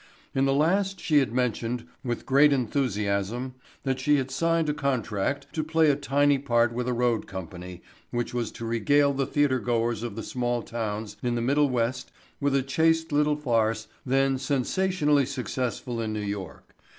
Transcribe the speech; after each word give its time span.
In 0.33 0.45
the 0.45 0.51
last 0.51 0.99
she 0.99 1.19
had 1.19 1.31
mentioned, 1.31 1.85
with 2.03 2.25
great 2.25 2.51
enthusiasm, 2.51 3.53
that 3.83 3.99
she 3.99 4.17
had 4.17 4.31
signed 4.31 4.67
a 4.67 4.73
contract 4.73 5.45
to 5.53 5.63
play 5.63 5.91
a 5.91 5.95
tiny 5.95 6.39
part 6.39 6.73
with 6.73 6.87
a 6.87 6.91
road 6.91 7.27
company 7.27 7.83
which 8.09 8.33
was 8.33 8.51
to 8.53 8.65
regale 8.65 9.13
the 9.13 9.27
theatre 9.27 9.59
goers 9.59 10.01
of 10.01 10.15
the 10.15 10.23
small 10.23 10.63
towns 10.63 11.17
in 11.21 11.35
the 11.35 11.39
Middle 11.39 11.69
West 11.69 12.11
with 12.39 12.55
a 12.55 12.63
chaste 12.63 13.11
little 13.11 13.35
farce 13.35 13.85
then 14.03 14.39
sensationally 14.39 15.27
successful 15.27 16.01
in 16.01 16.13
New 16.13 16.19
York. 16.21 16.75